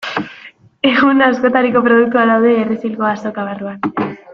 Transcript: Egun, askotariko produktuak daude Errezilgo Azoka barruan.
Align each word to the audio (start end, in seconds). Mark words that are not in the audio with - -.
Egun, 0.91 1.21
askotariko 1.27 1.85
produktuak 1.89 2.33
daude 2.33 2.57
Errezilgo 2.65 3.09
Azoka 3.15 3.51
barruan. 3.53 3.91